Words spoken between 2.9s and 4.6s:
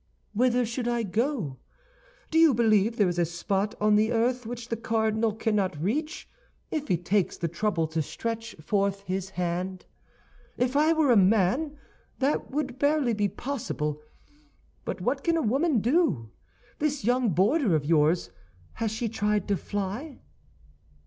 there is a spot on the earth